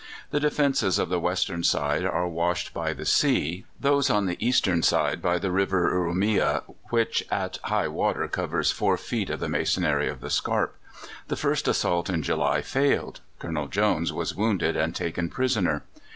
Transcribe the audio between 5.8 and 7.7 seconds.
Urumea, which at